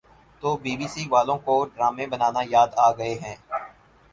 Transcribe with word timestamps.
تو 0.41 0.49
B 0.63 0.73
B 0.77 0.87
C 0.93 1.03
والوں 1.11 1.37
کو 1.45 1.55
ڈرامے 1.73 2.05
بنانا 2.11 2.41
یاد 2.49 2.69
آگئے 2.87 3.13
ہیں 3.23 3.35